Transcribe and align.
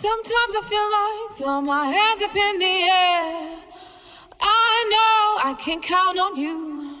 Sometimes 0.00 0.54
I 0.56 0.62
feel 0.72 0.88
like 0.98 1.36
throw 1.36 1.60
my 1.60 1.84
hands 1.84 2.22
up 2.22 2.34
in 2.34 2.58
the 2.58 2.64
air. 2.64 3.58
I 4.40 4.74
know 4.92 5.50
I 5.50 5.54
can 5.60 5.82
count 5.82 6.18
on 6.18 6.36
you. 6.36 6.96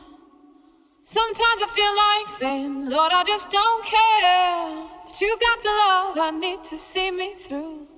Sometimes 1.02 1.62
I 1.62 1.68
feel 1.78 1.94
like 1.96 2.28
saying, 2.28 2.90
Lord, 2.90 3.10
I 3.14 3.24
just 3.24 3.50
don't 3.50 3.82
care. 3.86 4.86
But 5.06 5.18
you 5.18 5.34
got 5.40 5.62
the 5.62 5.70
love 5.70 6.18
I 6.18 6.30
need 6.38 6.62
to 6.64 6.76
see 6.76 7.10
me 7.10 7.32
through. 7.32 7.88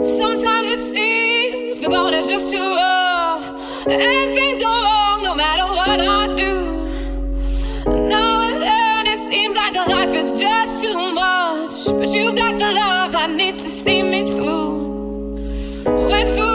Sometimes 0.00 0.70
it 0.70 0.80
seems 0.80 1.80
the 1.80 1.88
going 1.88 2.14
is 2.14 2.28
just 2.28 2.50
too 2.50 2.68
rough, 2.74 3.46
and 3.86 4.32
things 4.32 4.60
go 4.60 4.70
wrong 4.70 5.22
no 5.22 5.36
matter 5.36 5.66
what 5.66 6.00
I 6.00 6.34
do. 6.34 6.54
It 7.86 8.43
seems 9.28 9.56
like 9.56 9.74
life 9.74 10.14
is 10.14 10.38
just 10.38 10.82
too 10.84 11.12
much, 11.14 11.86
but 11.98 12.12
you 12.12 12.34
got 12.34 12.58
the 12.58 12.72
love 12.72 13.14
I 13.14 13.26
need 13.26 13.58
to 13.58 13.68
see 13.68 14.02
me 14.02 14.30
through. 14.36 14.74
When 16.10 16.26
food 16.26 16.53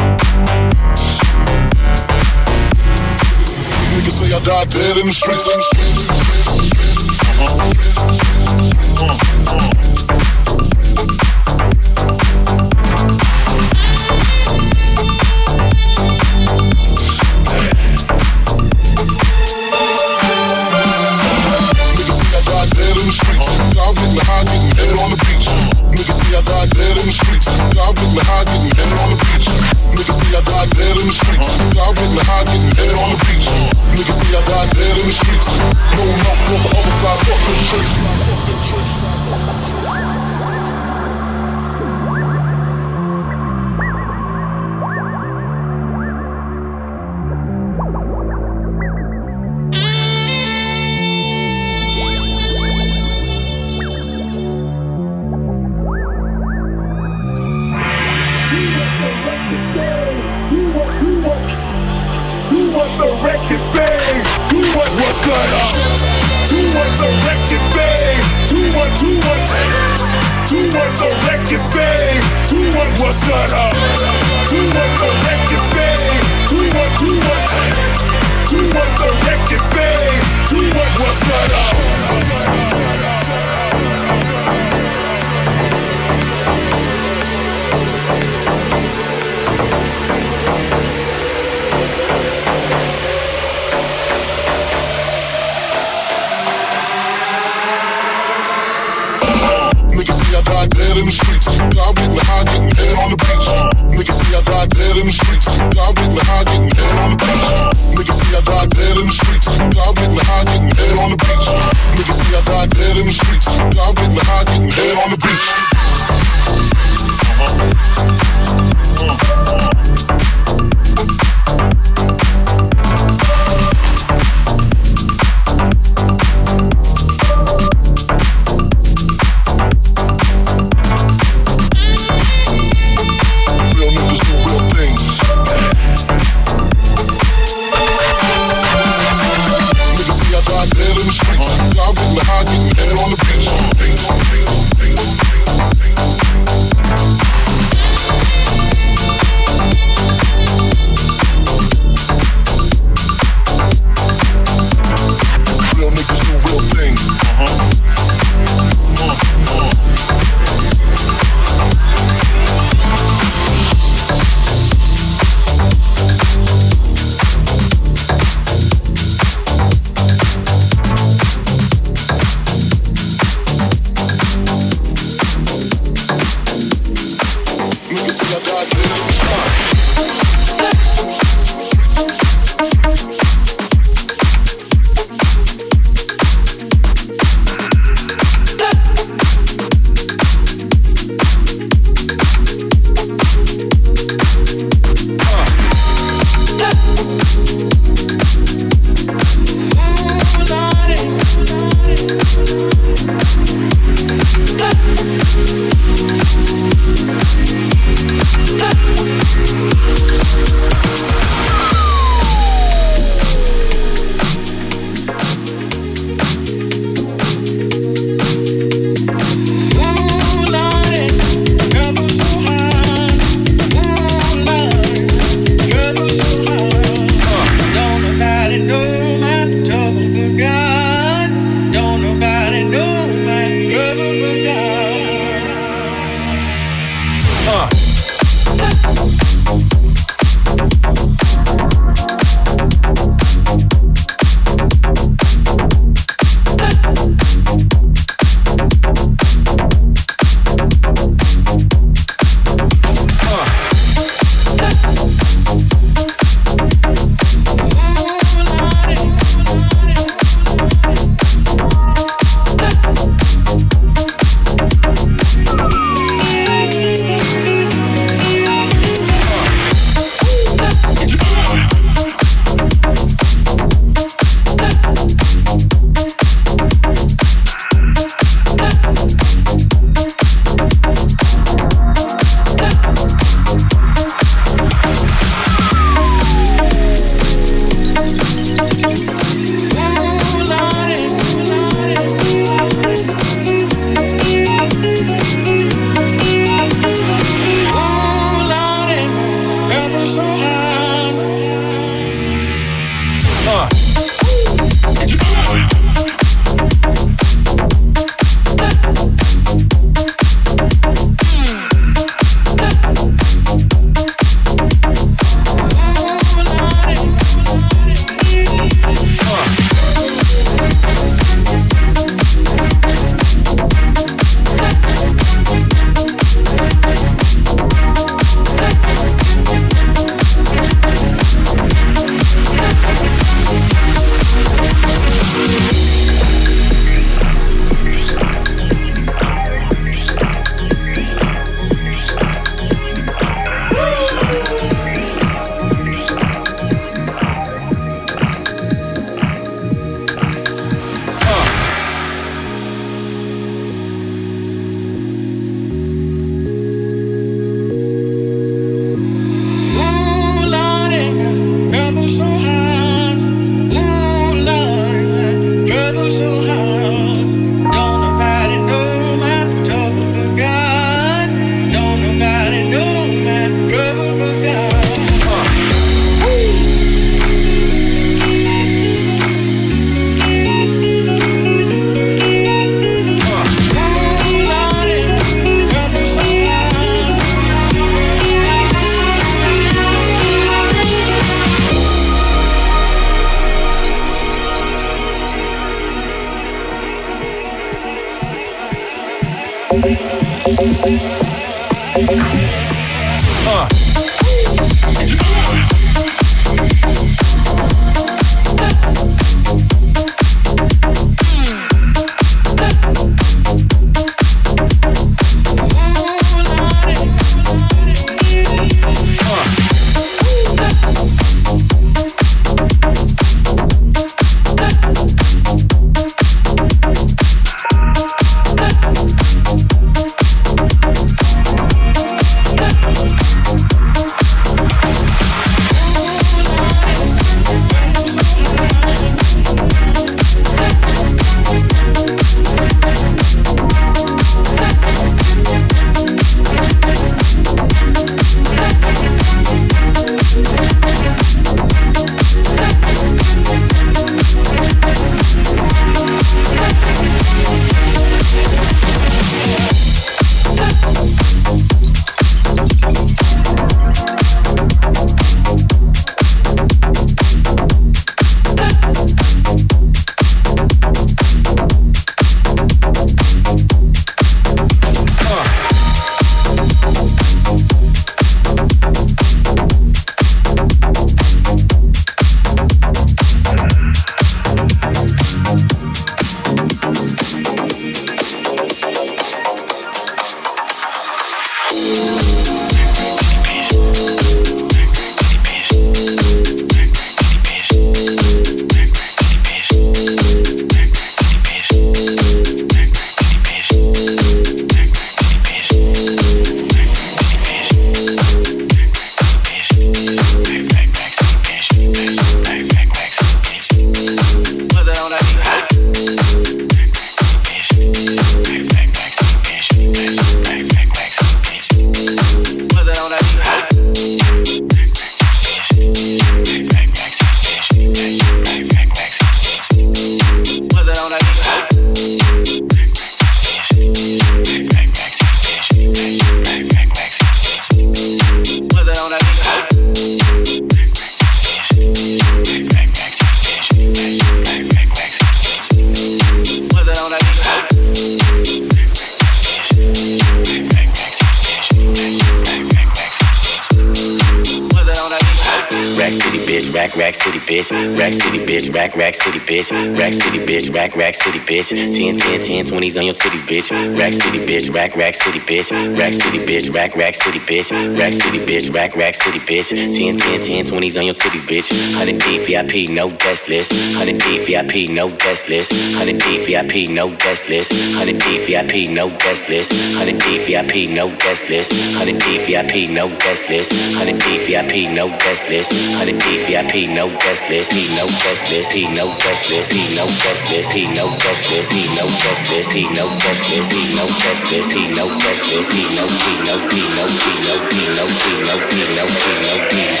bitch. 559.51 559.71
Racks 559.97 560.20
bitch. 560.45 560.73
Rack, 560.73 560.95
rack 560.95 561.15
city, 561.15 561.39
bitch. 561.39 561.69
10, 561.69 562.17
10, 562.17 562.41
10, 562.41 562.65
20s 562.65 562.97
on 562.97 563.05
your 563.05 563.13
titty, 563.13 563.39
bitch. 563.39 563.71
Rack 563.97 564.13
city, 564.13 564.39
bitch. 564.39 564.73
Rack, 564.73 564.95
rack 564.95 565.15
city, 565.15 565.39
bitch. 565.39 565.71
Rack 565.97 566.13
city, 566.13 566.39
bitch. 566.39 566.73
Rack, 566.73 566.95
rack 566.95 567.15
city, 567.15 567.39
bitch. 567.39 567.71
Rack 567.97 568.13
city, 568.13 568.39
bitch. 568.39 568.73
Rack, 568.73 568.95
rack 568.95 569.15
city, 569.15 569.39
bitch. 569.39 569.69
10, 569.69 570.17
10, 570.17 570.41
10, 570.41 570.65
20s 570.65 570.97
on 570.99 571.05
your 571.05 571.13
titty, 571.13 571.39
bitch. 571.39 571.71
100 571.71 572.19
deep 572.19 572.41
VIP, 572.43 572.89
no 572.89 573.09
guest 573.09 573.47
list. 573.49 573.71
100 573.71 574.19
deep 574.19 574.41
VIP, 574.43 574.89
no 574.89 575.09
guest 575.09 575.49
list. 575.49 575.71
100 575.71 576.19
deep 576.19 576.41
VIP, 576.45 576.89
no 576.89 577.09
guest 577.17 577.49
list. 577.49 577.71
100 577.71 578.19
deep 578.19 578.41
VIP, 578.43 578.89
no 578.89 579.09
guest 579.17 579.49
list. 579.49 579.71
100 580.01 580.19
deep 580.19 580.41
VIP, 580.47 580.89
no 580.89 581.07
guest 581.07 581.49
list. 581.49 581.71
100 581.71 582.19
deep 582.19 582.41
VIP, 582.43 582.89
no 582.91 583.07
guest 583.07 583.49
list. 583.49 583.71
100 583.71 584.19
deep 584.19 584.41
VIP, 584.51 584.89
no 584.89 585.07
guest 585.07 585.49
list. 585.49 585.71
100 585.71 586.19
deep 586.19 586.41
VIP, 586.47 586.89
no 586.89 587.07
guest 587.19 587.49
list. 587.49 587.71
He 587.71 587.87
no 587.95 588.05
guest 588.07 588.51
list. 588.51 588.71
He 588.73 588.87
no 588.91 589.07
justice, 589.21 589.69
he 589.69 589.95
no 589.95 590.05
justice, 590.31 590.71
he 590.71 590.87
no 590.87 591.07
justice, 591.19 591.69
he 591.71 591.83
no 591.95 592.07
justice, 592.07 592.71
he 592.71 592.83
no 592.87 593.05
justice, 593.19 593.67
he 593.67 593.95
no 593.95 594.07
justice, 594.07 594.71
he 594.71 594.87
no 594.87 595.05
justice, 595.19 595.67
he 595.67 595.83
no 595.93 596.07
he 596.07 596.33
no 596.47 596.55
he 596.71 596.83
no 596.95 597.05
he 597.11 597.33
no 597.43 597.59
he 597.67 597.83
no 597.91 598.05
he 598.07 598.31
no 598.39 598.55
he 598.55 598.85
no 598.87 599.05
he 599.07 599.35
no 599.35 599.57
he 599.67 599.95
no 599.97 600.00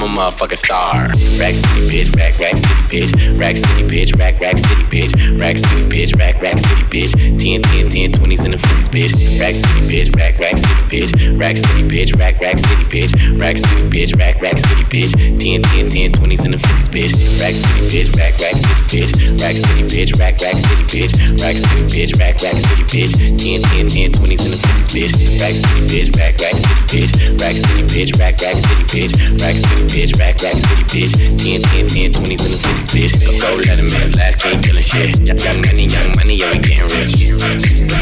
he 0.00 0.08
motherfucking 0.08 0.56
star. 0.56 1.06
Rack 1.38 1.54
City, 1.54 1.86
bitch, 1.88 2.14
rack, 2.16 2.38
rack 2.38 2.56
city, 2.58 2.82
bitch. 2.90 3.38
Rack 3.38 3.56
City, 3.56 3.82
bitch, 3.84 4.18
rack, 4.18 4.40
rack 4.40 4.58
city, 4.58 4.84
bitch. 4.84 5.12
Rack 5.38 5.58
City, 5.58 5.82
bitch, 5.88 6.18
rack, 6.18 6.40
rack 6.42 6.58
city, 6.58 6.82
bitch. 6.90 7.12
10, 7.12 7.62
10, 7.62 7.88
10, 7.88 8.12
20s 8.12 8.44
and 8.44 8.54
the 8.54 8.58
50s, 8.58 8.88
bitch. 8.88 9.40
Rack 9.40 9.54
City, 9.54 9.80
bitch, 9.86 10.16
rack, 10.16 10.38
rack 10.38 10.58
city, 10.58 10.82
bitch. 10.90 11.38
Rack 11.38 11.56
City, 11.56 11.82
bitch, 11.86 12.18
rack, 12.18 12.40
rack 12.40 12.58
city, 12.58 12.84
bitch. 12.84 13.12
Rack 13.38 13.58
City, 13.58 13.82
bitch, 13.88 14.18
rack, 14.18 14.40
rack 14.40 14.58
city, 14.58 14.84
bitch. 14.84 15.12
10, 15.14 15.62
10, 15.62 15.90
10, 15.90 16.12
20s 16.12 16.44
and 16.44 16.54
the 16.54 16.58
50s, 16.58 16.88
bitch. 16.90 17.12
Rack 17.40 17.54
City, 17.54 17.82
bitch, 17.90 18.08
rack, 18.18 18.34
rack 18.40 18.56
city, 18.56 18.82
bitch. 18.90 19.12
Rack 19.40 19.56
City, 19.56 19.82
bitch, 19.84 20.18
rack, 20.18 20.34
rack 20.40 20.56
city, 20.56 20.84
bitch. 20.90 21.12
Rack 21.40 21.56
City, 21.56 21.82
bitch, 21.92 22.12
rack, 22.18 22.34
rack 22.42 22.56
city, 22.58 22.84
bitch. 22.90 23.12
10, 23.14 23.60
10, 23.62 23.88
10, 23.88 24.10
20s 24.12 24.42
and 24.42 24.52
the 24.54 24.60
50s, 24.60 24.88
bitch. 24.94 25.14
Rack 25.40 25.54
City, 25.54 25.82
bitch, 25.90 26.08
rack, 26.18 26.34
rack 26.40 26.56
city, 26.56 26.82
bitch. 26.90 27.12
Rack 27.40 27.54
City, 27.54 27.82
bitch, 27.90 28.12
rack, 28.18 28.34
rack 28.40 28.56
city, 28.56 28.84
bitch. 28.90 29.12
Rack 29.40 29.54
City, 29.54 29.82
bitch, 29.94 30.18
rack, 30.18 30.34
rack 30.42 30.58
city, 30.58 30.84
bitch. 30.90 31.14
10, 31.14 31.62
10, 31.62 31.86
10, 31.86 32.10
20s 32.18 32.42
and 32.42 32.52
the 32.52 32.58
50s, 32.58 32.90
bitch. 32.90 33.14
Go 33.38 33.54
let 33.62 33.78
him 33.78 33.86
man's 33.94 34.18
last 34.18 34.42
king 34.42 34.58
killing 34.60 34.82
shit. 34.82 35.14
Young 35.22 35.62
money, 35.62 35.86
young 35.86 36.10
money, 36.18 36.34
yeah, 36.34 36.50
we 36.50 36.58
getting 36.58 36.90
rich. 36.90 37.14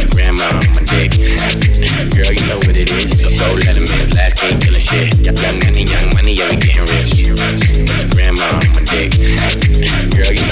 Grandma 0.09 0.57
on 0.57 0.73
my 0.73 0.83
dick. 0.89 1.13
Girl, 2.17 2.33
you 2.33 2.45
know 2.49 2.57
what 2.65 2.77
it 2.81 2.89
is. 2.89 3.21
Go 3.37 3.49
let 3.61 3.77
him 3.77 3.85
man's 3.85 4.17
last 4.17 4.41
king 4.41 4.57
killing 4.57 4.81
shit. 4.81 5.13
Young 5.21 5.37
money, 5.37 5.85
young 5.85 6.09
money, 6.17 6.33
yeah, 6.33 6.49
we 6.49 6.57
getting 6.57 6.89
rich. 6.89 7.13
Grandma 8.17 8.49
on 8.57 8.69
my 8.73 8.83
dick. 8.89 9.13
Girl, 10.17 10.33
you 10.33 10.45
know 10.49 10.52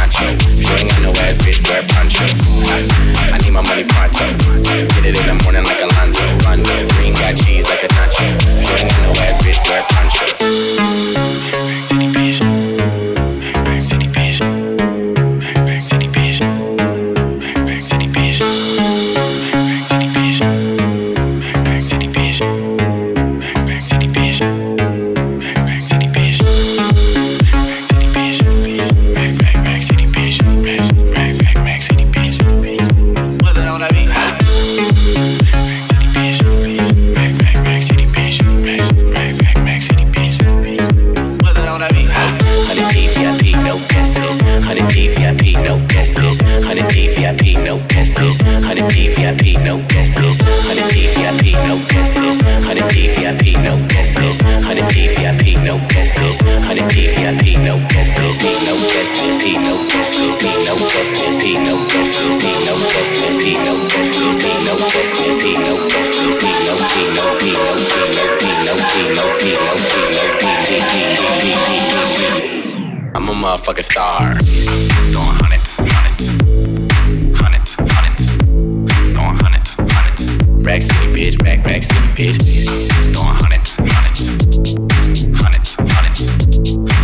nacho. 0.00 0.24
If 0.56 0.64
you 0.64 0.76
ain't 0.80 0.88
got 0.88 1.02
no 1.02 1.12
ass, 1.20 1.36
bitch, 1.36 1.60
wear 1.68 1.84
poncho. 1.92 2.24
I 3.32 3.36
need 3.38 3.52
my 3.52 3.60
money 3.60 3.84
pronto. 3.84 4.24
Get 4.96 5.04
it 5.04 5.16
in 5.20 5.26
the 5.28 5.36
morning 5.44 5.64
like 5.64 5.80
Alonzo. 5.80 6.24
Rondo. 6.44 6.88
Green 6.96 7.12
got 7.14 7.36
cheese 7.36 7.68
like 7.68 7.84
a 7.84 7.88
nacho. 7.88 8.24
If 8.24 8.64
you 8.64 8.76
ain't 8.80 8.90
got 8.90 9.02
no 9.04 9.12
ass, 9.20 9.29
VIP, 51.08 51.52
no 51.66 51.78
guest 51.88 52.16
list. 52.16 52.42
Honey 52.42 52.82
P 52.90 53.08
VIP, 53.08 53.56
no 53.62 53.76
guest 53.88 54.16
list. 54.16 54.42
Honey 54.42 54.82
P 54.90 55.08
VIP, 55.08 55.56
no 55.64 55.78
guest 55.88 56.18
list. 56.18 56.42
Honey 56.42 56.82
P 56.88 57.08
VIP, 57.08 57.58
no 57.60 57.76
guest 57.88 58.18
list. 58.18 58.42
He 58.42 58.52
no 58.66 58.74
guest 58.92 59.14
list. 59.24 59.42
He 59.42 59.56
no 59.58 59.74
guest 59.88 60.18
list. 60.20 60.42
He 60.42 60.52
no 60.64 60.76
guest 60.90 61.14
list. 61.20 61.42
He 61.42 61.54
no 61.54 61.76
guest 61.88 62.20
list. 62.20 62.40
He 62.40 62.54
no 62.66 62.74
guest 62.90 63.14
list. 63.20 63.40
He 63.40 63.54
no 63.54 63.74
guest 63.88 64.12
list. 64.20 64.42
He 64.42 64.52
no 64.66 64.74
guest 64.90 65.12
list. 65.20 65.42
He 65.42 65.52
no 65.56 65.74
guest 65.90 66.12
list. 66.20 66.42
He 66.42 66.52
no 66.52 66.80
he 66.90 67.04
no 67.16 67.26
he 67.40 67.52
no 67.56 67.74
he 67.84 68.02
no 68.10 68.24
he 68.40 68.52
no 68.56 68.74
he 68.80 69.04
no 69.10 69.26
he 69.40 69.40
no 69.40 69.40
he 69.40 69.52
no 69.52 69.74
he 69.80 70.18
he 70.68 70.78
he 70.80 71.00
he 71.00 71.32
he 71.40 71.70
he 71.70 73.10
I'm 73.14 73.28
a 73.28 73.32
motherfucking 73.32 73.84
star. 73.84 74.32
Bitch, 81.20 81.36
rack, 81.44 81.60
rack 81.66 81.82
city, 81.84 82.08
bitch. 82.16 82.40
Throwing 83.12 83.36
hundreds, 83.36 83.76
hundreds, 83.76 84.24
hundreds, 85.36 85.76
hundreds. 85.76 86.20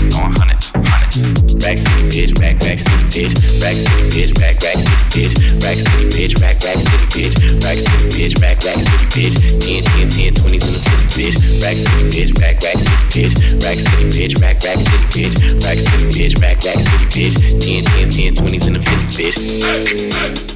Throwing 0.09 0.33
hundreds, 0.33 0.67
hundreds. 0.73 1.17
Rack 1.61 1.77
City, 1.77 2.05
bitch, 2.09 2.33
rack, 2.41 2.57
rack 2.65 2.81
city, 2.81 3.05
bitch. 3.13 3.37
Rack 3.61 3.77
City, 3.77 4.09
bitch, 4.09 4.33
rack, 4.41 4.57
rack 4.65 4.79
city, 4.81 5.05
bitch. 5.13 5.37
Rack 5.61 5.77
City, 5.77 6.09
bitch, 6.17 6.33
rack, 6.41 6.57
rack 6.65 6.81
city, 6.81 7.07
bitch. 7.13 7.37
Rack 7.61 7.77
City, 7.77 8.09
bitch, 8.17 8.41
rack, 8.41 8.57
rack 8.65 8.81
city, 8.81 9.07
bitch. 9.13 9.37
10, 9.37 9.85
10, 9.85 10.09
10, 10.09 10.33
20s 10.33 10.65
and 10.65 10.73
the 10.73 10.81
50s, 10.81 11.13
bitch. 11.13 11.37
Rack 11.61 11.77
City, 11.77 12.05
bitch, 12.09 12.33
rack, 12.41 12.57
rack 12.65 12.79
city, 12.81 13.05
bitch. 13.13 13.37
Rack 13.61 13.77
City, 13.77 14.05
bitch, 14.17 14.35
rack, 14.41 14.57
rack 14.65 14.81
city, 14.81 15.07
bitch. 15.13 15.37
Rack 15.61 15.77
City, 15.77 16.09
bitch, 16.17 16.41
rack, 16.41 16.57
rack 16.65 16.81
city, 16.81 17.05
bitch. 17.13 17.37
10, 17.53 17.85
10, 18.01 18.33
10, 18.33 18.49
20s 18.49 18.65
and 18.65 18.77
the 18.77 18.81
50s, 18.81 19.13
bitch. 19.21 20.56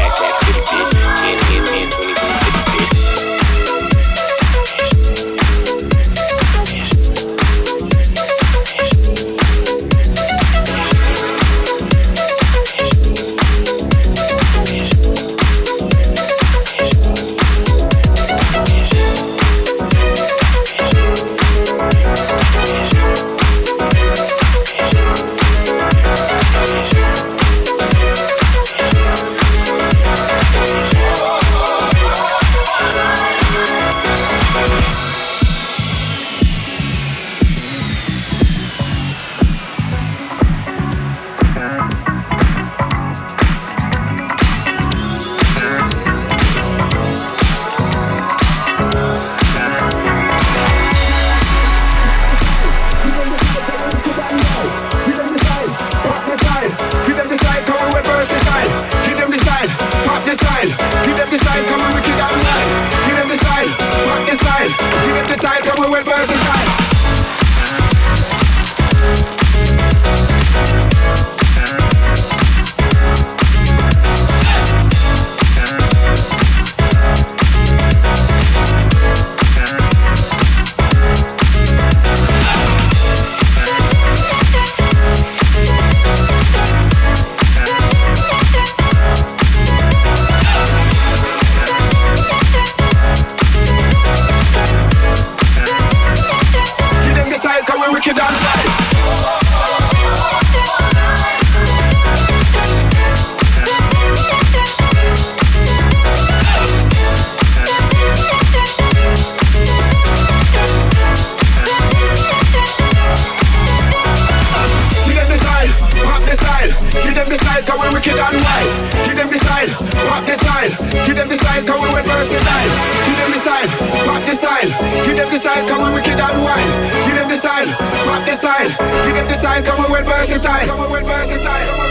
style, 117.61 117.77
cause 117.77 117.87
we 117.87 117.95
wicked 117.95 118.19
and 118.19 118.37
wild. 118.41 118.69
Give 119.05 119.17
them 119.17 119.27
the 119.27 119.37
style, 119.37 119.69
pop 120.07 120.25
the 120.25 120.35
style. 120.35 120.71
Give 121.05 121.15
them 121.15 121.27
the 121.27 121.37
style, 121.37 121.63
cause 121.65 121.81
we 121.81 122.01
versatile. 122.01 122.71
Give 123.05 123.17
them 123.17 123.31
the 123.31 123.39
style, 123.39 123.69
pop 124.05 124.21
the 124.25 124.35
style. 124.35 124.69
Give 125.05 125.17
them 125.17 125.29
the 125.29 125.37
style, 125.37 125.67
cause 125.67 125.81
we 125.81 125.89
wicked 125.95 126.19
and 126.19 126.37
wild. 126.41 126.71
Give 127.05 127.15
them 127.15 127.27
the 127.29 127.37
style, 127.37 127.69
pop 128.05 128.25
the 128.25 128.35
style. 128.35 128.69
Give 129.05 129.15
them 129.15 129.27
the 129.27 129.37
style, 129.37 129.61
cause 129.61 129.89
we're 129.89 130.03
versatile. 130.03 130.67
Cause 130.67 130.91
we're 130.91 131.03
versatile. 131.03 131.90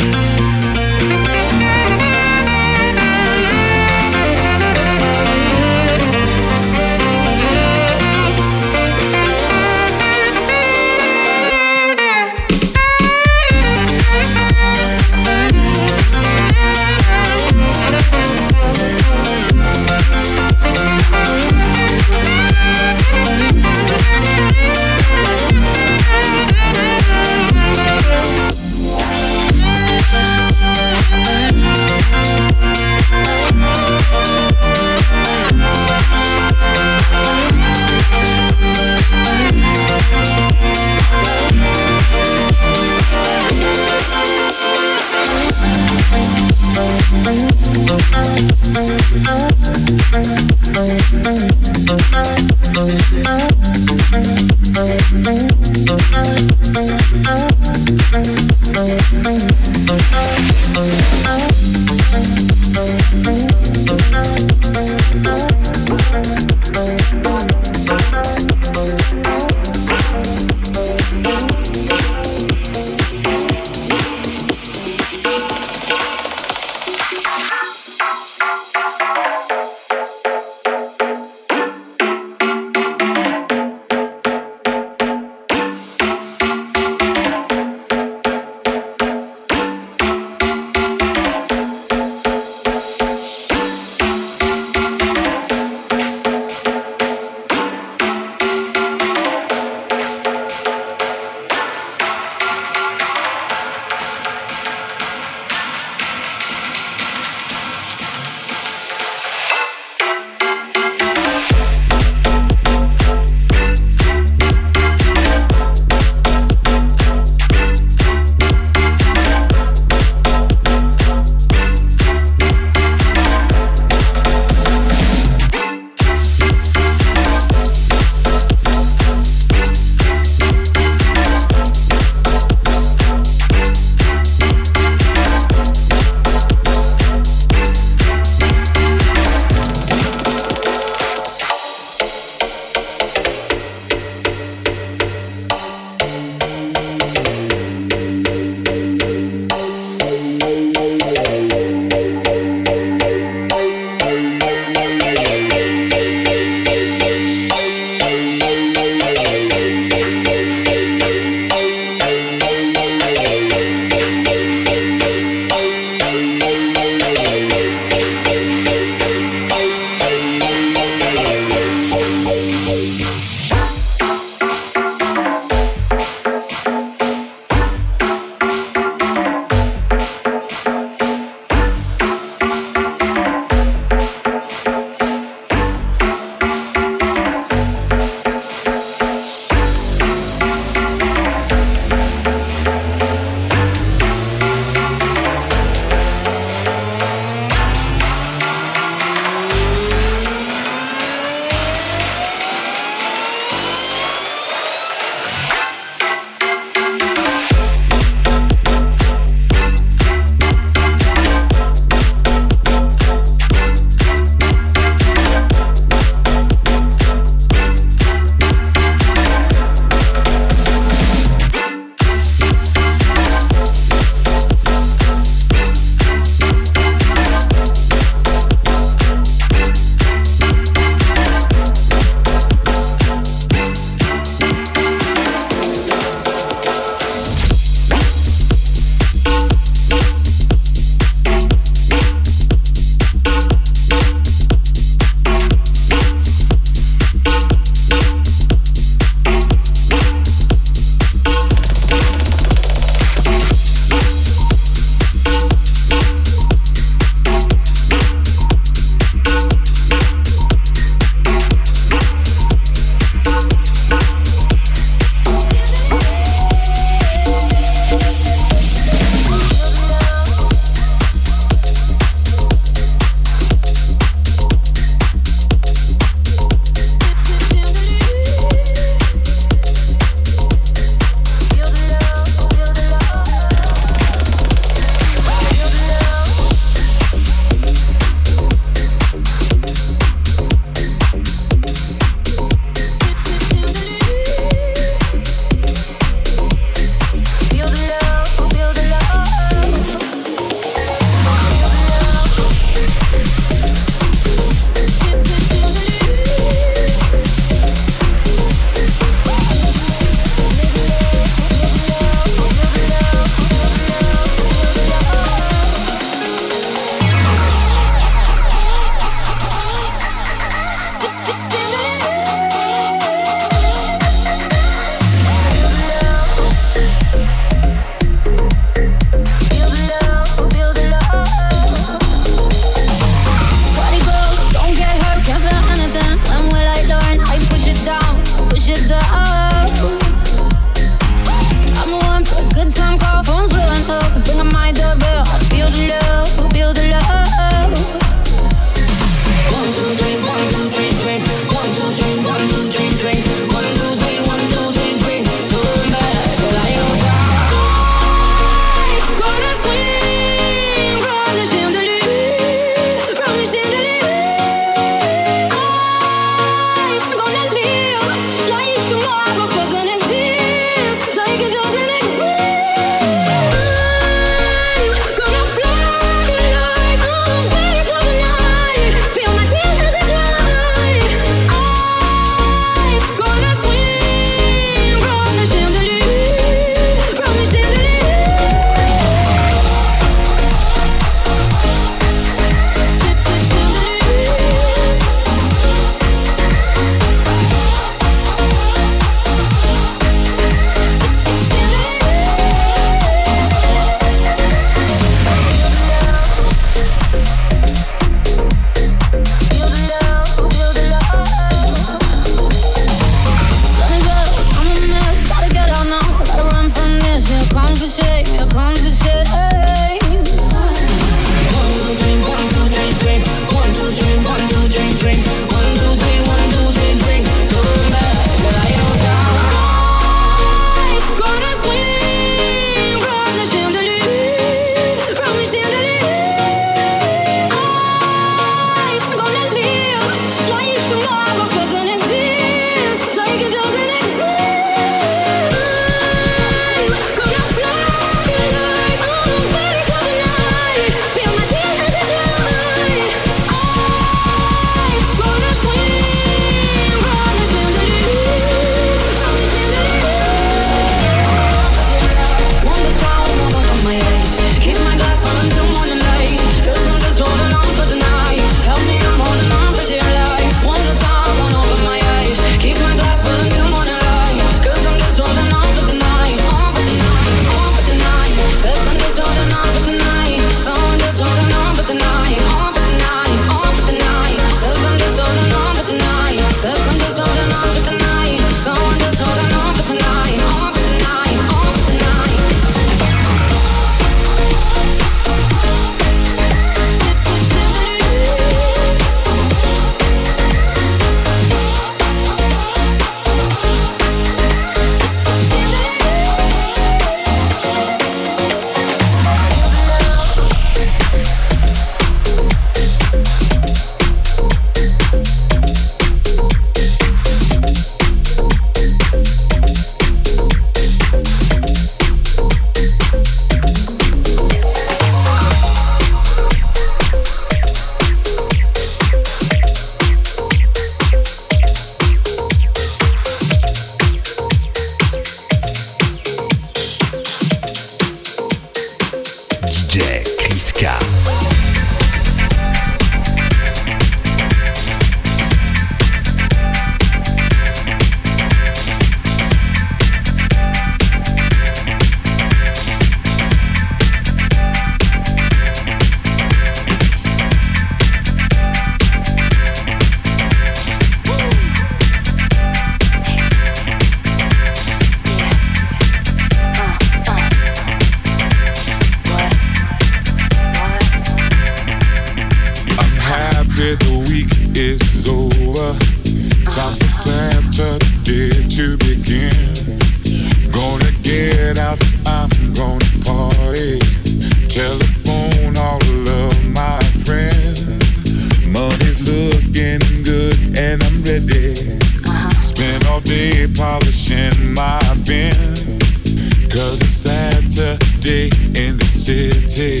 city. 599.22 600.00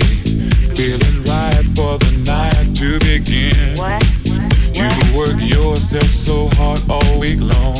Feeling 0.74 1.22
right 1.30 1.64
for 1.76 1.94
the 2.02 2.12
night 2.26 2.74
to 2.74 2.98
begin. 3.06 3.54
What? 3.78 4.02
You 4.74 4.90
work 5.16 5.38
yourself 5.38 6.10
so 6.10 6.48
hard 6.58 6.80
all 6.90 7.20
week 7.20 7.38
long. 7.38 7.78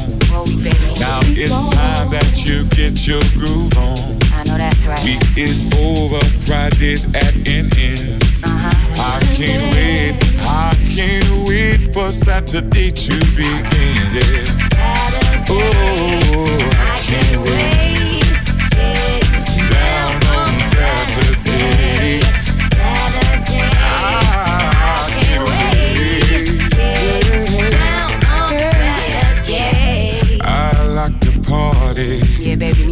Me. 0.62 0.70
Now 1.02 1.18
it's 1.34 1.74
time 1.74 2.10
that 2.10 2.44
you 2.46 2.64
get 2.70 3.08
your 3.08 3.22
groove 3.34 3.76
on. 3.76 4.22
I 4.32 4.44
know 4.44 4.56
that's 4.56 4.86
right. 4.86 5.02
Week 5.02 5.22
is 5.36 5.66
over, 5.82 6.22
Friday's 6.46 7.06
at 7.12 7.34
an 7.34 7.66
end. 7.74 8.22
Uh-huh. 8.44 9.02
I 9.02 9.18
can't 9.34 9.66
wait, 9.74 10.14
I 10.46 10.74
can't 10.94 11.48
wait 11.48 11.92
for 11.92 12.12
Saturday 12.12 12.92
to 12.92 13.14
begin. 13.34 14.14
Yeah. 14.14 15.44
Oh, 15.50 16.68
I 16.70 16.96
can't 17.02 17.50
wait. 17.50 17.91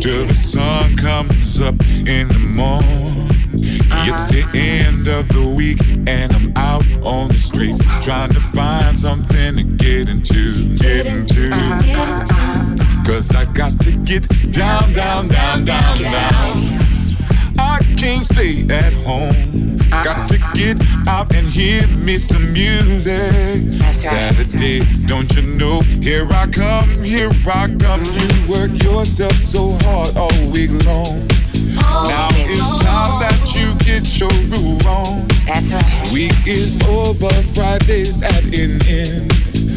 Till 0.01 0.25
the 0.25 0.35
sun 0.35 0.97
comes 0.97 1.61
up 1.61 1.75
in 2.07 2.27
the 2.29 2.39
morning. 2.39 3.29
It's 3.53 4.25
the 4.33 4.49
end 4.55 5.09
of 5.09 5.29
the 5.29 5.47
week 5.47 5.79
and 6.09 6.33
I'm 6.33 6.57
out 6.57 6.85
on 7.03 7.29
the 7.29 7.39
street 7.39 7.77
trying 8.01 8.31
to 8.31 8.41
find 8.41 8.99
something 8.99 9.57
to 9.57 9.63
get 9.63 10.09
into, 10.09 10.75
get 10.77 11.07
into. 11.07 11.51
Cause 13.05 13.35
I 13.35 13.45
got 13.53 13.79
to 13.81 13.93
get 14.05 14.27
down, 14.53 14.93
down, 14.95 15.29
down, 15.29 15.65
down, 15.65 15.99
down. 15.99 16.79
I 17.59 17.81
can't 17.99 18.25
stay 18.25 18.67
at 18.71 18.95
home. 19.05 19.50
Got 19.91 20.29
to 20.31 20.39
get 20.55 20.81
out 21.09 21.35
and 21.35 21.47
hear 21.47 21.85
me 21.89 22.17
some 22.19 22.53
music. 22.53 23.13
That's 23.79 24.07
right. 24.07 24.35
Saturday, 24.35 24.81
don't 25.07 25.35
you 25.35 25.43
know? 25.43 25.81
Here 26.01 26.27
I 26.31 26.47
come, 26.47 27.03
here 27.03 27.31
I 27.47 27.67
come. 27.79 28.05
You 28.05 28.49
work 28.49 28.71
yourself 28.83 29.33
so 29.33 29.77
hard 29.83 30.17
all 30.17 30.31
week 30.53 30.71
long. 30.87 31.27
Now 31.75 32.29
it's 32.47 32.83
time 32.85 33.19
that 33.21 33.53
you 33.55 33.75
get 33.85 34.07
your 34.19 34.31
groove 34.49 34.87
on. 34.87 35.27
That's 35.45 35.73
right. 35.73 36.13
Week 36.13 36.33
is 36.47 36.81
over, 36.89 37.29
Friday's 37.53 38.23
at 38.23 38.45
an 38.45 38.81
end. 38.87 39.33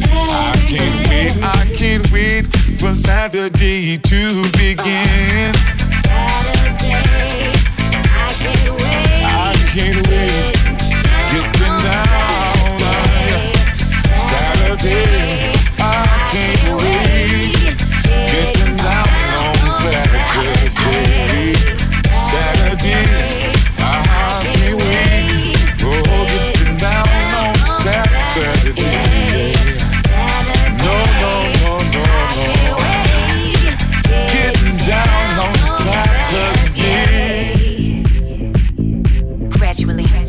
I 0.06 0.54
can't 0.68 1.08
wait, 1.08 1.44
I 1.44 1.64
can't 1.74 2.12
wait 2.12 2.46
for 2.78 2.94
Saturday 2.94 3.96
to 3.98 4.42
begin. 4.52 5.52
Can't 9.74 10.06
wait, 10.08 10.53
Gradually, 39.84 40.23